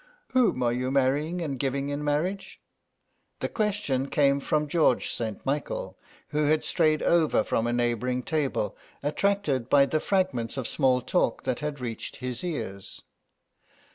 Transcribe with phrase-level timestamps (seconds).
[0.31, 2.59] "Whom are you marrying and giving in marriage?"
[3.39, 5.45] The question came from George St.
[5.45, 5.95] Michael,
[6.29, 11.43] who had strayed over from a neighbouring table, attracted by the fragments of small talk
[11.43, 13.03] that had reached his ears.